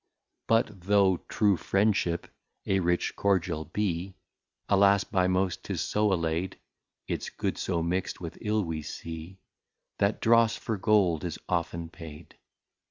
But 0.47 0.81
though 0.81 1.17
True 1.29 1.55
Friendship 1.57 2.25
a 2.65 2.79
Rich 2.79 3.15
Cordial 3.15 3.65
be, 3.65 4.15
Alas, 4.67 5.03
by 5.03 5.27
most 5.27 5.63
'tis 5.63 5.79
so 5.79 6.11
alay'd, 6.11 6.57
Its 7.07 7.29
Good 7.29 7.55
so 7.55 7.83
mixt 7.83 8.19
with 8.19 8.39
Ill 8.41 8.63
we 8.63 8.81
see, 8.81 9.37
That 9.99 10.19
Dross 10.19 10.55
for 10.55 10.75
Gold 10.77 11.23
is 11.23 11.37
often 11.47 11.87
paid. 11.89 12.35